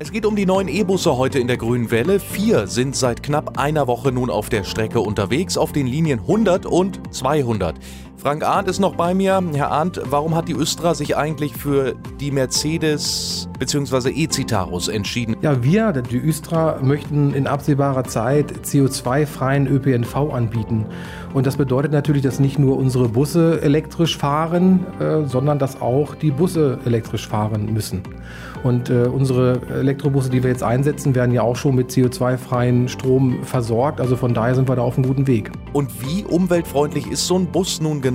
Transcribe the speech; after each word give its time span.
Es 0.00 0.12
geht 0.12 0.26
um 0.26 0.36
die 0.36 0.46
neuen 0.46 0.68
E-Busse 0.68 1.16
heute 1.16 1.40
in 1.40 1.48
der 1.48 1.56
Grünen 1.56 1.90
Welle. 1.90 2.20
Vier 2.20 2.68
sind 2.68 2.94
seit 2.94 3.20
knapp 3.20 3.58
einer 3.58 3.88
Woche 3.88 4.12
nun 4.12 4.30
auf 4.30 4.48
der 4.48 4.62
Strecke 4.62 5.00
unterwegs, 5.00 5.58
auf 5.58 5.72
den 5.72 5.88
Linien 5.88 6.20
100 6.20 6.66
und 6.66 7.12
200. 7.12 7.74
Frank 8.20 8.42
Arndt 8.42 8.68
ist 8.68 8.80
noch 8.80 8.96
bei 8.96 9.14
mir. 9.14 9.40
Herr 9.52 9.70
Arndt, 9.70 10.00
warum 10.06 10.34
hat 10.34 10.48
die 10.48 10.52
Östra 10.52 10.92
sich 10.92 11.16
eigentlich 11.16 11.54
für 11.54 11.94
die 12.18 12.32
Mercedes 12.32 13.48
bzw. 13.60 14.10
E-Citaros 14.10 14.88
entschieden? 14.88 15.36
Ja, 15.40 15.62
wir, 15.62 15.92
die 15.92 16.18
Östra, 16.18 16.80
möchten 16.82 17.32
in 17.32 17.46
absehbarer 17.46 18.02
Zeit 18.04 18.52
CO2-freien 18.64 19.68
ÖPNV 19.68 20.16
anbieten. 20.32 20.86
Und 21.32 21.46
das 21.46 21.56
bedeutet 21.56 21.92
natürlich, 21.92 22.22
dass 22.22 22.40
nicht 22.40 22.58
nur 22.58 22.76
unsere 22.76 23.08
Busse 23.08 23.62
elektrisch 23.62 24.16
fahren, 24.18 24.84
äh, 24.98 25.24
sondern 25.24 25.60
dass 25.60 25.80
auch 25.80 26.16
die 26.16 26.32
Busse 26.32 26.80
elektrisch 26.84 27.28
fahren 27.28 27.72
müssen. 27.72 28.02
Und 28.64 28.90
äh, 28.90 29.04
unsere 29.04 29.60
Elektrobusse, 29.70 30.30
die 30.30 30.42
wir 30.42 30.50
jetzt 30.50 30.64
einsetzen, 30.64 31.14
werden 31.14 31.32
ja 31.32 31.42
auch 31.42 31.54
schon 31.54 31.76
mit 31.76 31.90
CO2-freien 31.90 32.88
Strom 32.88 33.44
versorgt. 33.44 34.00
Also 34.00 34.16
von 34.16 34.34
daher 34.34 34.56
sind 34.56 34.68
wir 34.68 34.74
da 34.74 34.82
auf 34.82 34.96
einem 34.96 35.06
guten 35.06 35.28
Weg. 35.28 35.52
Und 35.72 36.02
wie 36.02 36.24
umweltfreundlich 36.24 37.06
ist 37.06 37.26
so 37.28 37.38
ein 37.38 37.46
Bus 37.46 37.80
nun 37.80 38.00
genau? 38.00 38.07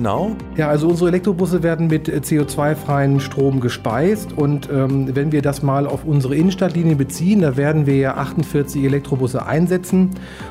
Ja, 0.56 0.68
also 0.68 0.88
unsere 0.88 1.08
Elektrobusse 1.08 1.62
werden 1.62 1.88
mit 1.88 2.08
CO2-freien 2.08 3.20
Strom 3.20 3.60
gespeist. 3.60 4.32
Und 4.32 4.68
ähm, 4.72 5.14
wenn 5.14 5.32
wir 5.32 5.42
das 5.42 5.62
mal 5.62 5.86
auf 5.86 6.04
unsere 6.04 6.36
Innenstadtlinie 6.36 6.96
beziehen, 6.96 7.40
da 7.40 7.56
werden 7.56 7.86
wir 7.86 7.96
ja 7.96 8.14
48 8.14 8.84
Elektrobusse 8.84 9.46
einsetzen. 9.46 10.10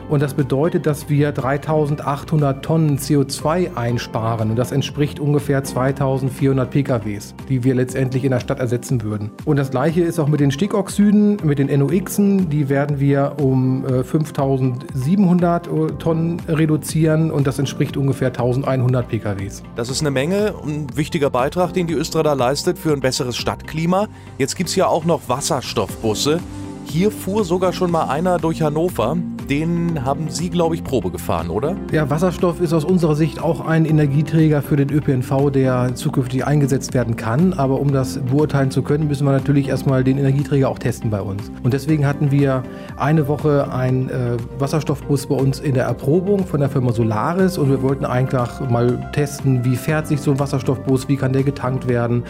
Und 0.09 0.21
das 0.21 0.33
bedeutet, 0.33 0.85
dass 0.85 1.09
wir 1.09 1.31
3800 1.31 2.63
Tonnen 2.63 2.97
CO2 2.97 3.75
einsparen. 3.75 4.51
Und 4.51 4.55
das 4.55 4.71
entspricht 4.71 5.19
ungefähr 5.19 5.63
2400 5.63 6.69
PKWs, 6.69 7.35
die 7.49 7.63
wir 7.63 7.75
letztendlich 7.75 8.23
in 8.23 8.31
der 8.31 8.39
Stadt 8.39 8.59
ersetzen 8.59 9.03
würden. 9.03 9.31
Und 9.45 9.57
das 9.57 9.71
gleiche 9.71 10.01
ist 10.01 10.19
auch 10.19 10.27
mit 10.27 10.39
den 10.39 10.51
Stickoxiden, 10.51 11.37
mit 11.43 11.59
den 11.59 11.67
NOxen. 11.79 12.49
Die 12.49 12.69
werden 12.69 12.99
wir 12.99 13.37
um 13.41 13.85
5700 13.85 15.67
äh, 15.67 15.69
Tonnen 15.99 16.41
reduzieren 16.47 17.31
und 17.31 17.47
das 17.47 17.59
entspricht 17.59 17.97
ungefähr 17.97 18.27
1100 18.27 19.07
PKWs. 19.33 19.63
Das 19.75 19.89
ist 19.89 20.01
eine 20.01 20.11
Menge, 20.11 20.53
ein 20.63 20.95
wichtiger 20.95 21.29
Beitrag, 21.29 21.73
den 21.73 21.87
die 21.87 21.93
Östra 21.93 22.23
da 22.23 22.33
leistet 22.33 22.77
für 22.77 22.93
ein 22.93 22.99
besseres 22.99 23.35
Stadtklima. 23.37 24.07
Jetzt 24.37 24.55
gibt 24.55 24.69
es 24.69 24.75
ja 24.75 24.87
auch 24.87 25.05
noch 25.05 25.27
Wasserstoffbusse. 25.27 26.39
Hier 26.85 27.11
fuhr 27.11 27.45
sogar 27.45 27.73
schon 27.73 27.91
mal 27.91 28.05
einer 28.05 28.37
durch 28.37 28.61
Hannover 28.61 29.17
den 29.49 30.03
haben 30.03 30.29
Sie, 30.29 30.49
glaube 30.49 30.75
ich, 30.75 30.83
Probe 30.83 31.11
gefahren, 31.11 31.49
oder? 31.49 31.75
Ja, 31.91 32.09
Wasserstoff 32.09 32.61
ist 32.61 32.73
aus 32.73 32.85
unserer 32.85 33.15
Sicht 33.15 33.41
auch 33.41 33.65
ein 33.65 33.85
Energieträger 33.85 34.61
für 34.61 34.75
den 34.75 34.89
ÖPNV, 34.89 35.51
der 35.51 35.95
zukünftig 35.95 36.45
eingesetzt 36.45 36.93
werden 36.93 37.15
kann. 37.15 37.53
Aber 37.53 37.79
um 37.79 37.91
das 37.91 38.19
beurteilen 38.19 38.71
zu 38.71 38.81
können, 38.81 39.07
müssen 39.07 39.25
wir 39.25 39.31
natürlich 39.31 39.69
erstmal 39.69 40.03
den 40.03 40.17
Energieträger 40.17 40.69
auch 40.69 40.79
testen 40.79 41.09
bei 41.09 41.21
uns. 41.21 41.51
Und 41.63 41.73
deswegen 41.73 42.05
hatten 42.05 42.31
wir 42.31 42.63
eine 42.97 43.27
Woche 43.27 43.71
einen 43.71 44.09
äh, 44.09 44.37
Wasserstoffbus 44.59 45.27
bei 45.27 45.35
uns 45.35 45.59
in 45.59 45.73
der 45.73 45.85
Erprobung 45.85 46.45
von 46.45 46.59
der 46.59 46.69
Firma 46.69 46.91
Solaris 46.91 47.57
und 47.57 47.69
wir 47.69 47.81
wollten 47.81 48.05
einfach 48.05 48.67
mal 48.69 49.09
testen, 49.13 49.65
wie 49.65 49.75
fährt 49.75 50.07
sich 50.07 50.21
so 50.21 50.31
ein 50.31 50.39
Wasserstoffbus, 50.39 51.07
wie 51.07 51.17
kann 51.17 51.33
der 51.33 51.43
getankt 51.43 51.87
werden, 51.87 52.23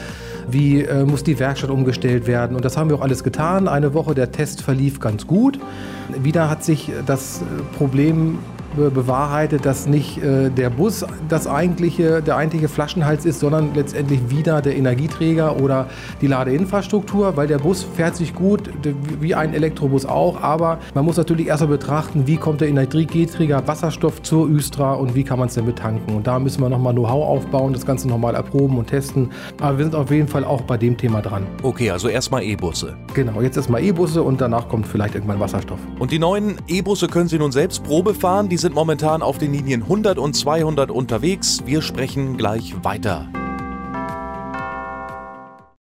wie 0.50 0.82
äh, 0.82 1.06
muss 1.06 1.24
die 1.24 1.40
Werkstatt 1.40 1.70
umgestellt 1.70 2.28
werden. 2.28 2.56
Und 2.56 2.66
das 2.66 2.78
haben 2.78 2.90
wir 2.90 2.98
auch 2.98 3.02
alles 3.02 3.24
getan. 3.24 3.68
Eine 3.68 3.94
Woche 3.94 4.16
der 4.16 4.32
Test 4.32 4.62
verlief 4.62 5.00
ganz 5.00 5.28
gut. 5.28 5.60
Wieder 6.22 6.50
hat 6.50 6.64
sich 6.64 6.92
das 7.06 7.42
Problem 7.78 8.40
bewahrheitet, 8.76 9.66
dass 9.66 9.88
nicht 9.88 10.22
äh, 10.24 10.50
der 10.50 10.70
Bus 10.70 11.06
das 11.30 11.48
eigentliche, 11.48 12.22
der 12.22 12.38
eigentliche 12.38 12.68
Flaschenhals 12.68 13.26
ist, 13.26 13.40
sondern 13.40 13.74
letztendlich 13.74 14.30
wieder 14.30 14.62
der 14.62 14.76
Energieträger 14.76 15.60
oder 15.62 15.88
die 16.22 16.28
Ladeinfrastruktur, 16.28 17.36
weil 17.38 17.48
der 17.48 17.60
Bus 17.60 17.84
fährt 17.84 18.16
sich 18.16 18.34
gut, 18.34 18.70
wie 19.20 19.36
ein 19.36 19.54
Elektrobus 19.54 20.06
auch, 20.06 20.42
aber 20.42 20.80
man 20.94 21.06
muss 21.06 21.18
natürlich 21.18 21.48
erstmal 21.48 21.72
betrachten, 21.78 22.28
wie 22.28 22.38
kommt 22.38 22.62
der 22.62 22.68
Energieträger 22.68 23.68
Wasserstoff 23.68 24.22
zur 24.22 24.50
Östra 24.50 24.94
und 24.94 25.16
wie 25.16 25.24
kann 25.24 25.40
man 25.40 25.48
es 25.48 25.56
denn 25.56 25.66
betanken. 25.66 26.16
Und 26.16 26.28
da 26.28 26.40
müssen 26.40 26.62
wir 26.62 26.70
nochmal 26.70 26.94
Know-how 26.94 27.28
aufbauen, 27.28 27.74
das 27.74 27.86
Ganze 27.86 28.08
nochmal 28.08 28.36
erproben 28.36 28.78
und 28.78 28.88
testen. 28.88 29.32
Aber 29.60 29.78
wir 29.78 29.86
sind 29.86 29.96
auf 29.96 30.12
jeden 30.12 30.28
Fall 30.28 30.44
auch 30.44 30.62
bei 30.62 30.78
dem 30.78 30.98
Thema 30.98 31.22
dran. 31.22 31.46
Okay, 31.62 31.90
also 31.92 32.08
erstmal 32.08 32.44
E-Busse. 32.44 32.96
Genau, 33.14 33.42
jetzt 33.42 33.58
erstmal 33.58 33.84
E-Busse 33.84 34.24
und 34.24 34.42
danach 34.42 34.68
kommt 34.68 34.88
vielleicht 34.88 35.16
irgendwann 35.16 35.40
Wasserstoff. 35.40 35.80
Und 36.00 36.12
die 36.12 36.20
neuen 36.20 36.56
E-Busse 36.68 37.08
können 37.08 37.28
Sie 37.28 37.40
nun 37.40 37.52
selbst 37.52 37.84
Probe 37.84 38.14
fahren. 38.14 38.50
Die 38.50 38.58
sind 38.64 38.74
momentan 38.74 39.22
auf 39.22 39.38
den 39.38 39.52
Linien 39.52 39.84
100 39.84 40.18
und 40.18 40.36
200 40.36 40.90
unterwegs. 40.90 41.64
Wir 41.66 41.82
sprechen 41.82 42.38
gleich 42.38 42.74
weiter. 42.82 43.28